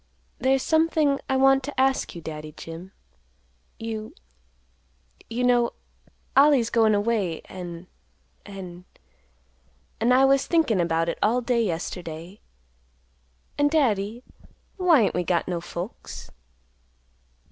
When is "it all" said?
11.07-11.41